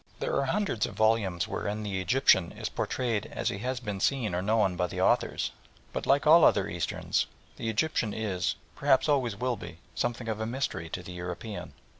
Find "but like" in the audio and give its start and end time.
5.93-6.25